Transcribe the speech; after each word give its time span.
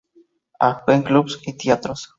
Actúa 0.69 0.95
en 0.95 1.03
clubs 1.03 1.39
y 1.45 1.55
teatros. 1.55 2.09